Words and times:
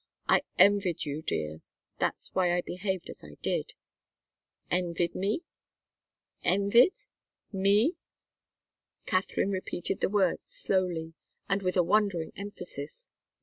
"I 0.27 0.41
envied 0.57 1.05
you, 1.05 1.21
dear. 1.21 1.61
That's 1.99 2.33
why 2.33 2.53
I 2.57 2.61
behaved 2.61 3.07
as 3.11 3.23
I 3.23 3.37
did." 3.43 3.75
"Envied 4.71 5.13
me? 5.13 5.43
Envied 6.43 6.95
me?" 7.51 7.97
Katharine 9.05 9.51
repeated 9.51 9.99
the 9.99 10.09
words 10.09 10.49
slowly 10.51 11.13
and 11.47 11.61
with 11.61 11.77
a 11.77 11.83
wondering 11.83 12.33
emphasis. 12.35 13.07